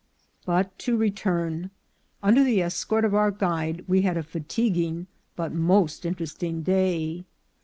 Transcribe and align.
But 0.47 0.79
to 0.79 0.97
return: 0.97 1.69
Under 2.23 2.43
the 2.43 2.59
escort 2.63 3.05
of 3.05 3.13
our 3.13 3.29
guide 3.29 3.85
we 3.87 4.01
had 4.01 4.17
a 4.17 4.23
fatiguing 4.23 5.05
but 5.35 5.53
most 5.53 6.07
interesting 6.07 6.63
day. 6.63 7.23